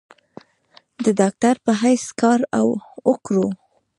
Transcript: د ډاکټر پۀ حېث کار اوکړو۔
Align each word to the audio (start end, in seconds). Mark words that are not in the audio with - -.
د 1.03 1.05
ډاکټر 1.19 1.55
پۀ 1.63 1.73
حېث 1.81 2.03
کار 2.19 2.39
اوکړو۔ 3.09 3.47